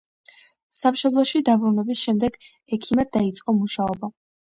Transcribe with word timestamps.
სამშობლოში 0.77 1.41
დაბრუნების 1.49 2.01
შემდეგ, 2.05 2.39
ექიმად 2.79 3.13
დაიწყო 3.19 3.55
მუშაობა. 3.59 4.11